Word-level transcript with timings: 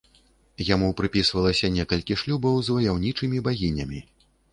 Яму 0.67 0.87
прыпісвалася 1.01 1.69
некалькі 1.75 2.17
шлюбаў 2.21 2.57
з 2.71 2.79
ваяўнічымі 2.79 3.43
багінямі. 3.49 3.99